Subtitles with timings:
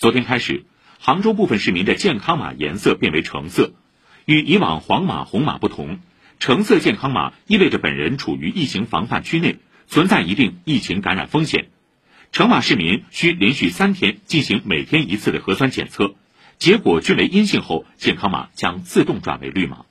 [0.00, 0.64] 昨天开始，
[0.98, 3.74] 杭州部分市民的健康码颜色变为橙色，
[4.24, 5.98] 与以往黄码、红码不同，
[6.38, 9.58] 橙色健康码意味着本人处于疫情防范区内，
[9.88, 11.68] 存在一定疫情感染风险。
[12.32, 16.14] 橙码市民需连续三天进行每天一次的核酸检测，
[16.56, 19.84] 结果均为阴性后，健康码将自动转为绿码。